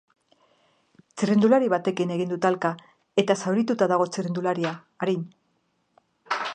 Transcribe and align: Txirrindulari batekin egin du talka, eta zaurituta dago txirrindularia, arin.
Txirrindulari 1.21 1.69
batekin 1.73 2.13
egin 2.15 2.33
du 2.33 2.39
talka, 2.45 2.73
eta 3.25 3.37
zaurituta 3.43 3.89
dago 3.95 4.11
txirrindularia, 4.15 4.75
arin. 5.07 5.25